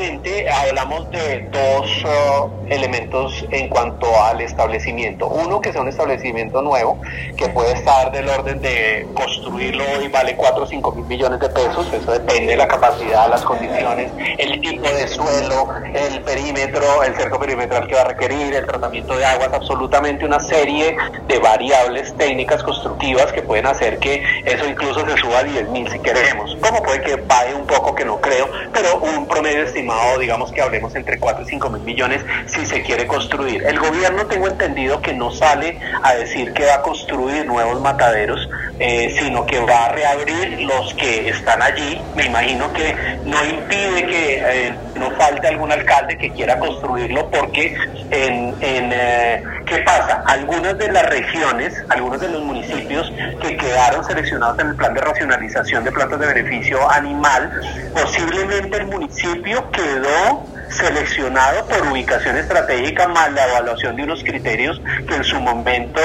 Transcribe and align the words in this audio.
básicamente 0.00 0.50
hablamos 0.50 1.10
de 1.10 1.46
dos 1.52 2.04
uh, 2.04 2.50
elementos 2.70 3.44
en 3.50 3.68
cuanto 3.68 4.06
al 4.22 4.40
establecimiento. 4.40 5.28
Uno, 5.28 5.60
que 5.60 5.72
sea 5.72 5.82
un 5.82 5.88
establecimiento 5.88 6.62
nuevo, 6.62 6.98
que 7.36 7.48
puede 7.48 7.72
estar 7.72 8.10
del 8.10 8.28
orden 8.28 8.62
de 8.62 9.06
construirlo 9.14 9.84
y 10.02 10.08
vale 10.08 10.36
4 10.36 10.62
o 10.62 10.66
5 10.66 10.92
mil 10.92 11.04
millones 11.04 11.40
de 11.40 11.48
pesos. 11.50 11.92
Eso 11.92 12.12
depende 12.12 12.52
de 12.52 12.56
la 12.56 12.66
capacidad, 12.66 13.28
las 13.28 13.42
condiciones, 13.42 14.10
el 14.38 14.60
tipo 14.60 14.88
de 14.88 15.06
suelo, 15.06 15.68
el 15.92 16.22
perímetro, 16.22 17.02
el 17.02 17.14
cerco 17.16 17.38
perimetral 17.38 17.86
que 17.86 17.94
va 17.94 18.02
a 18.02 18.08
requerir, 18.08 18.54
el 18.54 18.66
tratamiento 18.66 19.16
de 19.16 19.24
aguas, 19.24 19.50
absolutamente 19.52 20.24
una 20.24 20.40
serie 20.40 20.96
de 21.26 21.38
variables 21.38 22.14
técnicas 22.16 22.62
constructivas 22.62 23.32
que 23.32 23.42
pueden 23.42 23.66
hacer 23.66 23.98
que 23.98 24.22
eso 24.46 24.66
incluso 24.66 25.06
se 25.06 25.16
suba 25.18 25.40
a 25.40 25.44
10 25.44 25.68
mil 25.68 25.90
si 25.90 25.98
queremos. 25.98 26.56
Como 26.60 26.82
puede 26.82 27.02
que 27.02 27.18
pague 27.18 27.54
un 27.54 27.66
poco, 27.66 27.94
que 27.94 28.04
no 28.04 28.20
creo, 28.20 28.48
pero 28.72 28.98
un 28.98 29.26
promedio 29.26 29.64
estimado, 29.64 29.89
digamos 30.18 30.52
que 30.52 30.62
hablemos 30.62 30.94
entre 30.96 31.18
4 31.18 31.44
y 31.44 31.46
5 31.46 31.70
mil 31.70 31.82
millones 31.82 32.24
si 32.46 32.64
se 32.66 32.82
quiere 32.82 33.06
construir. 33.06 33.62
El 33.64 33.78
gobierno 33.78 34.26
tengo 34.26 34.46
entendido 34.48 35.00
que 35.00 35.12
no 35.12 35.30
sale 35.30 35.78
a 36.02 36.14
decir 36.14 36.52
que 36.52 36.66
va 36.66 36.76
a 36.76 36.82
construir 36.82 37.46
nuevos 37.46 37.80
mataderos, 37.80 38.48
eh, 38.82 39.14
sino 39.18 39.44
que 39.44 39.60
va 39.60 39.84
a 39.84 39.88
reabrir 39.92 40.62
los 40.62 40.94
que 40.94 41.28
están 41.28 41.60
allí. 41.60 42.00
Me 42.16 42.24
imagino 42.24 42.72
que 42.72 42.94
no 43.26 43.44
impide 43.44 44.06
que 44.06 44.38
eh, 44.38 44.74
no 44.94 45.10
falte 45.12 45.48
algún 45.48 45.70
alcalde 45.70 46.16
que 46.16 46.30
quiera 46.30 46.58
construirlo 46.58 47.30
porque 47.30 47.76
en, 48.10 48.54
en 48.62 48.90
eh, 48.90 49.42
¿qué 49.66 49.78
pasa? 49.80 50.24
Algunas 50.26 50.78
de 50.78 50.90
las 50.90 51.06
regiones, 51.10 51.74
algunos 51.90 52.22
de 52.22 52.28
los 52.30 52.42
municipios 52.42 53.12
que 53.42 53.54
quedaron 53.58 54.02
seleccionados 54.02 54.58
en 54.60 54.68
el 54.68 54.76
plan 54.76 54.94
de 54.94 55.02
racionalización 55.02 55.84
de 55.84 55.92
plantas 55.92 56.18
de 56.18 56.26
beneficio 56.28 56.90
animal, 56.90 57.50
posiblemente 57.92 58.78
el 58.78 58.86
municipio 58.86 59.70
quedó 59.72 60.46
seleccionado 60.70 61.66
por 61.66 61.86
ubicación 61.88 62.36
estratégica 62.36 63.08
más 63.08 63.32
la 63.32 63.46
evaluación 63.48 63.96
de 63.96 64.04
unos 64.04 64.22
criterios 64.22 64.80
que 65.06 65.14
en 65.14 65.24
su 65.24 65.40
momento 65.40 66.00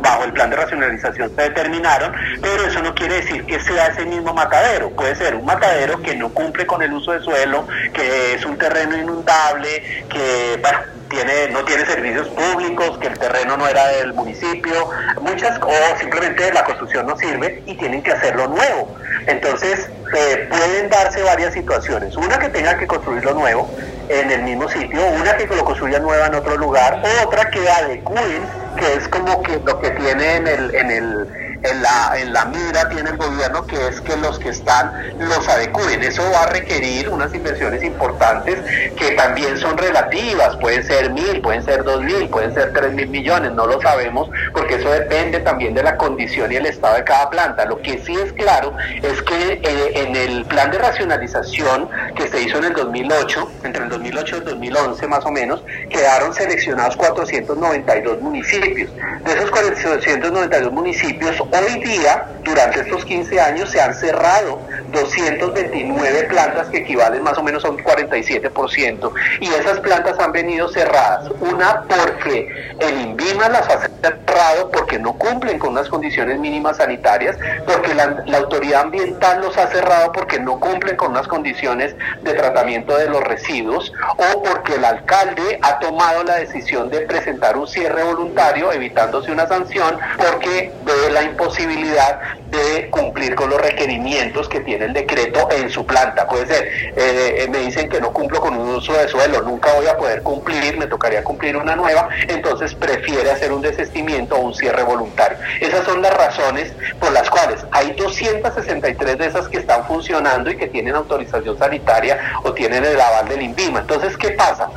bajo 0.00 0.24
el 0.24 0.32
plan 0.32 0.50
de 0.50 0.56
racionalización 0.56 1.34
se 1.34 1.42
determinaron, 1.42 2.12
pero 2.40 2.64
eso 2.64 2.82
no 2.82 2.94
quiere 2.94 3.16
decir 3.16 3.44
que 3.46 3.60
sea 3.60 3.88
ese 3.88 4.04
mismo 4.04 4.34
matadero, 4.34 4.90
puede 4.90 5.14
ser 5.14 5.34
un 5.34 5.44
matadero 5.44 6.00
que 6.02 6.14
no 6.16 6.28
cumple 6.30 6.66
con 6.66 6.82
el 6.82 6.92
uso 6.92 7.12
de 7.12 7.20
suelo, 7.20 7.66
que 7.92 8.34
es 8.34 8.44
un 8.44 8.56
terreno 8.58 8.96
inundable, 8.96 10.04
que 10.08 10.60
tiene, 11.08 11.48
no 11.50 11.64
tiene 11.64 11.84
servicios 11.84 12.28
públicos, 12.28 12.98
que 12.98 13.08
el 13.08 13.18
terreno 13.18 13.56
no 13.56 13.66
era 13.66 13.88
del 13.88 14.14
municipio, 14.14 14.90
muchas, 15.20 15.58
o 15.60 15.98
simplemente 15.98 16.52
la 16.52 16.64
construcción 16.64 17.06
no 17.06 17.16
sirve 17.16 17.62
y 17.66 17.74
tienen 17.74 18.02
que 18.02 18.12
hacerlo 18.12 18.46
nuevo. 18.46 18.96
Entonces, 19.26 19.90
eh, 20.16 20.46
pueden 20.48 20.88
darse 20.88 21.22
varias 21.22 21.52
situaciones. 21.52 22.16
Una 22.16 22.38
que 22.38 22.48
tenga 22.48 22.76
que 22.78 22.86
construirlo 22.86 23.34
nuevo 23.34 23.70
en 24.10 24.30
el 24.30 24.42
mismo 24.42 24.68
sitio, 24.68 25.00
una 25.20 25.36
que 25.36 25.46
lo 25.46 25.64
construya 25.64 26.00
nueva 26.00 26.26
en 26.26 26.34
otro 26.34 26.56
lugar, 26.56 27.00
otra 27.24 27.48
que 27.50 27.68
adecúen, 27.68 28.42
que 28.76 28.94
es 28.94 29.08
como 29.08 29.40
que 29.42 29.60
lo 29.64 29.80
que 29.80 29.90
tiene 29.90 30.36
en 30.36 30.46
el, 30.48 30.74
en 30.74 30.90
el 30.90 31.49
en 31.62 31.82
la, 31.82 32.12
en 32.16 32.32
la 32.32 32.44
mira 32.46 32.88
tiene 32.88 33.10
el 33.10 33.16
gobierno, 33.16 33.66
que 33.66 33.88
es 33.88 34.00
que 34.00 34.16
los 34.16 34.38
que 34.38 34.50
están 34.50 34.92
los 35.18 35.48
adecúen. 35.48 36.02
Eso 36.02 36.22
va 36.32 36.44
a 36.44 36.46
requerir 36.46 37.08
unas 37.08 37.34
inversiones 37.34 37.82
importantes 37.82 38.58
que 38.96 39.12
también 39.12 39.58
son 39.58 39.76
relativas, 39.76 40.56
pueden 40.56 40.84
ser 40.84 41.10
mil, 41.10 41.40
pueden 41.40 41.64
ser 41.64 41.84
dos 41.84 42.02
mil, 42.02 42.28
pueden 42.28 42.54
ser 42.54 42.72
tres 42.72 42.92
mil 42.92 43.08
millones, 43.08 43.52
no 43.52 43.66
lo 43.66 43.80
sabemos, 43.80 44.30
porque 44.52 44.76
eso 44.76 44.90
depende 44.90 45.40
también 45.40 45.74
de 45.74 45.82
la 45.82 45.96
condición 45.96 46.50
y 46.52 46.56
el 46.56 46.66
estado 46.66 46.96
de 46.96 47.04
cada 47.04 47.30
planta. 47.30 47.64
Lo 47.66 47.80
que 47.82 47.98
sí 47.98 48.14
es 48.14 48.32
claro 48.32 48.74
es 49.02 49.22
que 49.22 49.60
eh, 49.62 49.92
en 49.94 50.16
el 50.16 50.44
plan 50.46 50.70
de 50.70 50.78
racionalización 50.78 51.88
que 52.14 52.28
se 52.28 52.42
hizo 52.42 52.58
en 52.58 52.64
el 52.64 52.72
2008, 52.74 53.52
entre 53.64 53.84
el 53.84 53.90
2008 53.90 54.36
y 54.36 54.38
el 54.38 54.44
2011 54.44 55.06
más 55.08 55.24
o 55.26 55.30
menos, 55.30 55.62
quedaron 55.90 56.32
seleccionados 56.32 56.96
492 56.96 58.20
municipios. 58.20 58.90
De 59.24 59.32
esos 59.32 59.50
492 59.50 60.72
municipios, 60.72 61.36
Hoy 61.52 61.80
día, 61.80 62.26
durante 62.44 62.80
estos 62.80 63.04
15 63.04 63.40
años, 63.40 63.70
se 63.70 63.80
han 63.80 63.92
cerrado 63.94 64.60
229 64.92 66.24
plantas 66.24 66.68
que 66.68 66.78
equivalen 66.78 67.24
más 67.24 67.36
o 67.38 67.42
menos 67.42 67.64
a 67.64 67.70
un 67.70 67.78
47%. 67.78 69.12
Y 69.40 69.48
esas 69.48 69.80
plantas 69.80 70.18
han 70.20 70.30
venido 70.30 70.68
cerradas. 70.68 71.28
Una 71.40 71.82
porque 71.88 72.74
el 72.78 73.00
INVIMA 73.00 73.48
las 73.48 73.68
ha 73.68 73.80
cerrado 73.80 74.70
porque 74.70 74.98
no 74.98 75.14
cumplen 75.14 75.58
con 75.58 75.70
unas 75.70 75.88
condiciones 75.88 76.38
mínimas 76.38 76.76
sanitarias, 76.76 77.36
porque 77.66 77.94
la, 77.94 78.22
la 78.26 78.38
autoridad 78.38 78.82
ambiental 78.82 79.40
los 79.40 79.56
ha 79.58 79.66
cerrado 79.68 80.12
porque 80.12 80.38
no 80.38 80.60
cumplen 80.60 80.96
con 80.96 81.10
unas 81.10 81.26
condiciones 81.26 81.96
de 82.22 82.32
tratamiento 82.34 82.96
de 82.96 83.08
los 83.08 83.22
residuos, 83.24 83.92
o 84.16 84.42
porque 84.42 84.74
el 84.74 84.84
alcalde 84.84 85.58
ha 85.62 85.78
tomado 85.80 86.22
la 86.22 86.36
decisión 86.36 86.90
de 86.90 87.00
presentar 87.00 87.56
un 87.56 87.66
cierre 87.66 88.04
voluntario, 88.04 88.72
evitándose 88.72 89.32
una 89.32 89.48
sanción, 89.48 89.98
porque 90.16 90.72
de 90.84 91.10
la 91.10 91.22
posibilidad 91.40 92.20
de 92.50 92.90
cumplir 92.90 93.34
con 93.34 93.48
los 93.48 93.60
requerimientos 93.60 94.46
que 94.48 94.60
tiene 94.60 94.84
el 94.84 94.92
decreto 94.92 95.48
en 95.50 95.70
su 95.70 95.86
planta. 95.86 96.26
Puede 96.26 96.46
ser, 96.46 96.68
eh, 96.96 97.48
me 97.50 97.58
dicen 97.58 97.88
que 97.88 97.98
no 97.98 98.12
cumplo 98.12 98.40
con 98.40 98.54
un 98.58 98.74
uso 98.74 98.92
de 98.92 99.08
suelo, 99.08 99.40
nunca 99.40 99.72
voy 99.72 99.86
a 99.86 99.96
poder 99.96 100.22
cumplir, 100.22 100.76
me 100.76 100.86
tocaría 100.86 101.24
cumplir 101.24 101.56
una 101.56 101.74
nueva, 101.76 102.10
entonces 102.28 102.74
prefiere 102.74 103.30
hacer 103.30 103.52
un 103.52 103.62
desestimiento 103.62 104.36
o 104.36 104.40
un 104.40 104.54
cierre 104.54 104.82
voluntario. 104.82 105.38
Esas 105.60 105.84
son 105.86 106.02
las 106.02 106.12
razones 106.12 106.72
por 106.98 107.10
las 107.12 107.30
cuales 107.30 107.64
hay 107.70 107.92
263 107.92 109.16
de 109.16 109.26
esas 109.26 109.48
que 109.48 109.58
están 109.58 109.86
funcionando 109.86 110.50
y 110.50 110.56
que 110.56 110.66
tienen 110.66 110.94
autorización 110.94 111.58
sanitaria 111.58 112.18
o 112.42 112.52
tienen 112.52 112.84
el 112.84 113.00
aval 113.00 113.28
del 113.28 113.40
INVIMA. 113.40 113.80
Entonces, 113.80 114.14
¿qué 114.18 114.32
pasa? 114.32 114.68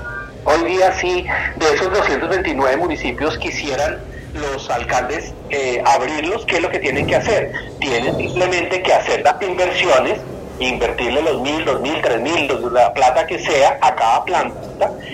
Hoy 0.46 0.64
día 0.64 0.94
sí, 0.94 1.26
de 1.58 1.74
esos 1.74 1.92
229 1.92 2.78
municipios 2.78 3.38
quisieran 3.38 4.13
los 4.34 4.70
alcaldes 4.70 5.34
eh, 5.50 5.82
abrirlos, 5.86 6.46
¿qué 6.46 6.56
es 6.58 6.62
lo 6.62 6.70
que 6.70 6.80
tienen 6.80 7.06
que 7.06 7.16
hacer? 7.16 7.52
Tienen 7.80 8.18
simplemente 8.18 8.82
que 8.82 8.94
hacer 8.94 9.22
las 9.24 9.42
inversiones, 9.42 10.20
invertirle 10.60 11.22
los 11.22 11.42
mil, 11.42 11.64
dos 11.66 11.82
mil, 11.82 12.02
tres 12.02 12.20
mil, 12.22 12.48
la 12.72 12.94
plata 12.94 13.26
que 13.28 13.40
sea 13.40 13.78
a 13.82 13.96
cada 13.96 14.26
planta 14.26 14.56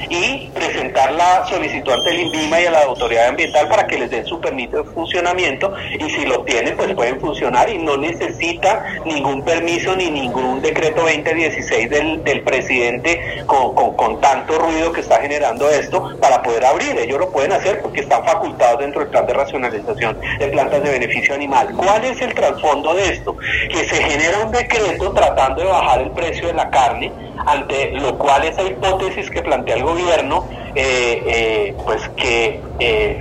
y 0.09 0.50
presentar 0.53 1.12
la 1.14 1.46
solicitud 1.47 1.92
ante 1.92 2.09
el 2.12 2.22
INVIMA 2.22 2.62
y 2.62 2.66
a 2.66 2.72
la 2.72 2.84
autoridad 2.84 3.28
ambiental 3.28 3.68
para 3.68 3.86
que 3.88 3.97
les 3.97 4.09
den 4.09 4.25
su 4.25 4.40
permiso 4.40 4.78
de 4.78 4.84
funcionamiento 4.84 5.74
y 6.00 6.09
si 6.09 6.25
lo 6.25 6.44
tienen 6.44 6.75
pues 6.75 6.94
pueden 6.94 7.20
funcionar 7.20 7.70
y 7.70 7.78
no 7.78 7.97
necesita 7.97 8.84
ningún 9.06 9.44
permiso 9.44 9.96
ni 9.96 10.09
ningún 10.09 10.62
decreto 10.62 11.02
2016 11.02 11.90
del, 11.90 12.24
del 12.24 12.42
presidente 12.42 13.44
con, 13.46 13.96
con, 13.96 14.20
tanto 14.20 14.58
ruido 14.58 14.92
que 14.92 15.02
está 15.02 15.22
generando 15.22 15.70
esto 15.70 16.18
para 16.20 16.41
poder 16.41 16.66
abrir. 16.66 16.97
Ellos 16.97 17.20
lo 17.20 17.30
pueden 17.30 17.53
hacer 17.53 17.81
porque 17.81 18.02
están 18.02 18.24
facultados 18.26 18.80
dentro 18.80 19.02
del 19.02 19.09
plan 19.09 19.26
de 19.26 19.34
racionalización 19.34 20.20
de 20.40 20.47
plantas 20.47 20.84
de 20.84 20.91
beneficio 20.91 21.36
animal. 21.36 21.74
¿Cuál 21.76 22.03
es 22.06 22.22
el 22.22 22.34
trasfondo 22.34 22.94
de 22.94 23.14
esto? 23.14 23.38
Que 23.70 23.88
se 23.88 24.03
genera 24.03 24.40
un 24.40 24.52
decreto 24.52 25.12
tratando 25.14 25.62
de 25.62 25.68
bajar 25.68 26.02
el 26.02 26.12
precio 26.12 26.47
de 26.47 26.53
la 26.53 26.70
carne 26.70 27.12
ante 27.46 27.91
lo 27.91 28.18
cual 28.18 28.44
esa 28.44 28.64
hipótesis 28.64 29.30
que 29.30 29.41
plantea 29.49 29.77
el 29.77 29.83
gobierno, 29.83 30.45
eh, 30.75 31.23
eh, 31.25 31.75
pues 31.83 32.07
que 32.15 32.61
eh, 32.79 33.19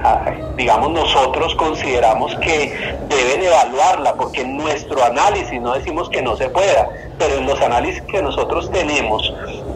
digamos 0.57 0.91
nosotros 0.91 1.55
consideramos 1.55 2.35
que 2.37 2.75
deben 3.09 3.43
evaluarla, 3.43 4.15
porque 4.15 4.43
en 4.43 4.59
nuestro 4.59 5.03
análisis 5.03 5.59
no 5.61 5.73
decimos 5.73 6.11
que 6.11 6.21
no 6.21 6.37
se 6.37 6.51
pueda, 6.51 6.91
pero 7.19 7.39
en 7.39 7.47
los 7.47 7.59
análisis 7.63 8.03
que 8.03 8.21
nosotros 8.21 8.71
tenemos 8.71 9.33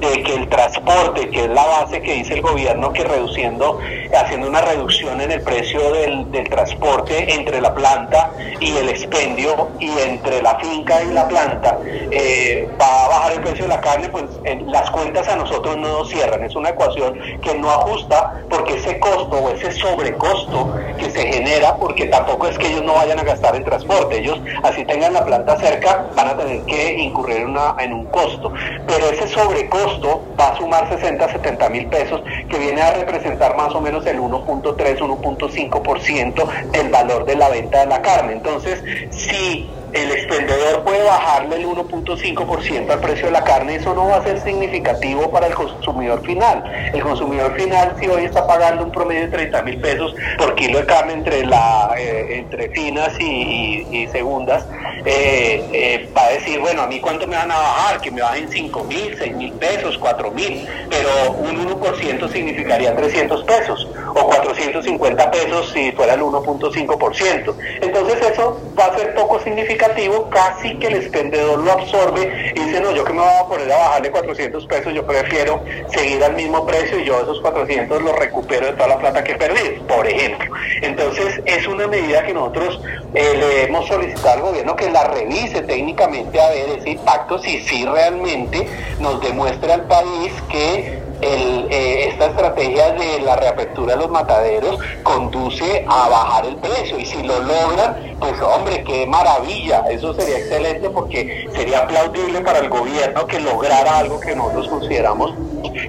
de 0.09 0.23
que 0.23 0.35
el 0.35 0.49
transporte, 0.49 1.31
que 1.31 1.45
es 1.45 1.51
la 1.51 1.65
base 1.65 2.03
que 2.03 2.15
dice 2.15 2.35
el 2.35 2.43
gobierno, 2.43 2.93
que 2.93 3.05
reduciendo, 3.05 3.79
haciendo 4.13 4.49
una 4.49 4.61
reducción 4.61 5.21
en 5.21 5.31
el 5.31 5.43
precio 5.43 5.81
del, 5.93 6.27
transporte 6.51 7.33
entre 7.33 7.61
la 7.61 7.73
planta 7.73 8.33
y 8.59 8.77
el 8.77 8.89
expendio 8.89 9.69
y 9.79 9.91
entre 9.91 10.43
la 10.43 10.59
finca 10.59 11.03
y 11.03 11.13
la 11.13 11.29
planta, 11.29 11.79
eh, 12.11 12.69
va 12.81 13.05
a 13.05 13.09
bajar 13.09 13.33
el 13.33 13.41
precio 13.41 13.65
de 13.65 13.69
la 13.69 13.81
carne, 13.81 14.09
pues 14.09 14.25
las 14.67 14.91
cuentas 14.91 15.29
a 15.29 15.37
nosotros 15.37 15.77
no 15.77 15.89
nos 15.89 16.11
cierran. 16.11 16.43
Es 16.45 16.57
una 16.57 16.71
ecuación 16.71 17.19
que 17.41 17.55
no 17.55 17.71
ajusta 17.71 18.43
porque 18.51 18.75
ese 18.75 18.99
costo 18.99 19.37
o 19.37 19.51
ese 19.51 19.71
sobrecosto 19.71 20.75
que 20.99 21.11
se 21.11 21.33
genera, 21.33 21.77
porque 21.77 22.07
tampoco 22.07 22.49
es 22.49 22.59
que 22.59 22.67
ellos 22.67 22.83
no 22.83 22.95
vayan 22.95 23.21
a 23.21 23.23
gastar 23.23 23.55
en 23.55 23.65
transporte, 23.65 24.19
ellos 24.19 24.41
así 24.65 24.85
tengan 24.85 25.13
la 25.13 25.25
planta 25.25 25.57
cerca, 25.59 26.07
van 26.17 26.29
a 26.29 26.37
tener 26.37 26.63
que 26.65 26.95
incurrir 26.95 27.47
una, 27.47 27.77
en 27.79 27.93
un 27.93 28.07
costo. 28.07 28.53
Pero 28.87 29.09
ese 29.11 29.29
sobrecosto 29.29 29.92
va 30.01 30.49
a 30.49 30.57
sumar 30.57 30.89
60, 30.89 31.29
70 31.33 31.69
mil 31.71 31.87
pesos, 31.87 32.23
que 32.49 32.59
viene 32.59 32.81
a 32.83 32.93
representar 32.93 33.57
más 33.57 33.75
o 33.75 33.81
menos 33.81 34.05
el 34.07 34.19
1.3, 34.19 34.99
1.5% 34.99 36.71
del 36.71 36.89
valor 36.91 37.25
de 37.25 37.37
la 37.37 37.49
venta 37.49 37.81
de 37.81 37.87
la 37.87 38.03
carne. 38.03 38.33
Entonces, 38.33 38.83
si 39.11 39.69
el 39.93 40.11
expendedor 40.11 40.85
puede 40.85 41.03
bajarle 41.05 41.57
el 41.57 41.67
1.5% 41.67 42.91
al 42.91 43.01
precio 43.01 43.27
de 43.27 43.33
la 43.33 43.45
carne, 43.45 43.77
eso 43.77 43.95
no 43.95 44.09
va 44.09 44.17
a 44.17 44.25
ser 44.25 44.41
significativo 44.41 45.31
para 45.31 45.47
el 45.47 45.55
consumidor 45.55 46.25
final. 46.25 46.65
El 46.93 47.03
consumidor 47.03 47.55
final, 47.55 47.95
si 48.01 48.09
hoy 48.09 48.25
está 48.25 48.47
pagando 48.47 48.85
un 48.85 48.93
promedio 48.93 49.23
de 49.23 49.29
30 49.29 49.63
mil 49.63 49.81
pesos 49.81 50.15
por 50.39 50.55
kilo 50.55 50.79
de 50.79 50.87
carne 50.87 51.13
entre, 51.13 51.45
la, 51.45 51.95
eh, 51.99 52.39
entre 52.39 52.71
finas 52.71 53.19
y, 53.21 54.09
segundas, 54.13 54.67
eh, 55.05 55.65
eh, 55.73 56.09
va 56.17 56.27
a 56.27 56.31
decir, 56.31 56.59
bueno, 56.61 56.83
a 56.83 56.87
mí 56.87 57.01
cuánto 57.01 57.27
me 57.27 57.37
van 57.37 57.51
a 57.51 57.57
bajar, 57.57 58.01
que 58.01 58.11
me 58.11 58.21
bajen 58.21 58.49
5 58.51 58.85
mil, 58.85 59.17
6 59.17 59.37
mil 59.37 59.53
pesos, 59.53 59.97
4 59.99 60.31
mil, 60.33 60.67
pero 60.91 61.33
un 61.33 61.81
1% 61.81 62.29
significaría 62.31 62.95
300 62.95 63.45
pesos 63.45 63.89
o 64.15 64.29
450 64.71 65.31
pesos 65.31 65.71
si 65.73 65.93
fuera 65.93 66.15
el 66.15 66.21
1.5%. 66.21 67.55
Entonces 67.81 68.31
eso 68.31 68.61
va 68.79 68.87
a 68.87 68.99
ser 68.99 69.15
poco 69.15 69.41
significativo, 69.41 70.29
casi 70.31 70.77
que 70.79 70.89
el 70.89 70.95
expendedor 70.95 71.59
lo 71.59 71.73
absorbe 71.73 72.53
y 72.55 72.61
dice, 72.61 72.81
no, 72.81 72.93
yo 72.93 73.05
que 73.05 73.13
me 73.13 73.21
voy 73.21 73.29
a 73.29 73.47
poner 73.47 73.73
a 73.73 73.77
bajarle 73.77 74.11
400 74.11 74.67
pesos, 74.67 74.95
yo 74.95 75.07
prefiero 75.07 75.63
seguir 75.89 76.23
al 76.23 76.35
mismo 76.35 76.65
precio 76.67 76.99
y 76.99 77.05
yo 77.05 77.21
esos 77.21 77.41
400 77.41 78.03
los 78.03 78.19
recupero 78.19 78.67
de 78.67 78.73
toda 78.73 78.89
la 78.89 78.99
plata 78.99 79.25
que 79.25 79.35
perdí, 79.35 79.81
por 79.89 80.07
ejemplo. 80.07 80.55
Entonces 80.81 81.41
es 81.45 81.67
una 81.67 81.87
medida 81.87 82.25
que 82.25 82.35
nosotros 82.35 82.81
eh, 83.15 83.35
le 83.37 83.65
hemos 83.65 83.87
solicitado 83.87 84.31
al 84.31 84.41
gobierno 84.41 84.77
que 84.77 84.91
la 84.91 85.05
revise 85.05 85.63
técnicamente 85.63 86.41
a 86.41 86.49
ver 86.51 86.79
ese 86.79 86.91
impacto, 86.91 87.39
si 87.39 87.61
sí 87.61 87.85
realmente 87.85 88.67
nos 89.01 89.21
demuestra 89.21 89.75
al 89.75 89.83
país 89.87 90.33
que 90.51 91.12
eh, 91.23 92.09
esta 92.09 92.27
estrategia 92.27 92.93
de 92.93 93.21
la 93.21 93.37
reapertura 93.37 93.95
de 93.95 94.03
los 94.03 94.11
mataderos 94.11 94.79
conduce 95.03 95.85
a 95.89 96.09
bajar 96.09 96.47
el 96.47 96.57
precio 96.57 96.99
y 96.99 97.07
si 97.07 97.23
lo 97.23 97.39
logran, 97.41 98.17
pues 98.19 98.41
hombre, 98.43 98.83
qué 98.85 99.07
maravilla, 99.07 99.85
eso 99.91 100.13
sería 100.15 100.39
excelente 100.39 100.91
porque 100.91 101.49
sería 101.55 101.81
aplaudible 101.81 102.41
para 102.41 102.59
el 102.59 102.69
gobierno 102.69 103.27
que 103.27 103.41
lograra 103.41 103.99
algo 103.99 104.21
que 104.21 104.35
nosotros 104.35 104.69
consideramos 104.69 105.33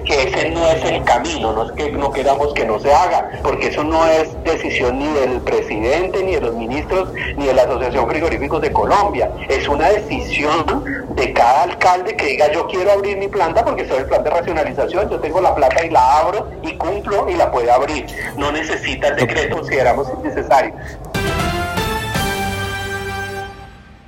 que 0.06 0.22
ese 0.22 0.50
no 0.50 0.66
es 0.66 0.84
el 0.84 1.02
camino, 1.04 1.52
no 1.52 1.64
es 1.64 1.72
que 1.72 1.92
no 1.92 2.10
queramos 2.10 2.52
que 2.54 2.64
no 2.64 2.78
se 2.78 2.92
haga, 2.92 3.40
porque 3.42 3.68
eso 3.68 3.84
no 3.84 4.06
es 4.06 4.30
decisión 4.44 4.98
ni 4.98 5.08
del 5.08 5.40
presidente, 5.40 6.22
ni 6.22 6.34
de 6.34 6.40
los 6.40 6.54
ministros, 6.54 7.12
ni 7.36 7.46
de 7.46 7.54
la 7.54 7.62
Asociación 7.62 8.08
Frigoríficos 8.08 8.62
de 8.62 8.72
Colombia, 8.72 9.30
es 9.48 9.68
una 9.68 9.88
decisión 9.88 11.03
de 11.14 11.32
cada 11.32 11.62
alcalde 11.62 12.16
que 12.16 12.26
diga 12.26 12.50
yo 12.52 12.66
quiero 12.66 12.92
abrir 12.92 13.16
mi 13.16 13.28
planta 13.28 13.64
porque 13.64 13.86
soy 13.86 13.98
el 13.98 14.06
plan 14.06 14.24
de 14.24 14.30
racionalización, 14.30 15.08
yo 15.10 15.20
tengo 15.20 15.40
la 15.40 15.54
plata 15.54 15.84
y 15.84 15.90
la 15.90 16.18
abro 16.18 16.50
y 16.62 16.76
cumplo 16.76 17.28
y 17.28 17.34
la 17.34 17.50
puede 17.50 17.70
abrir, 17.70 18.06
no 18.36 18.50
necesita 18.52 19.08
el 19.08 19.16
decreto, 19.16 19.56
consideramos 19.56 20.08
innecesario. 20.20 20.74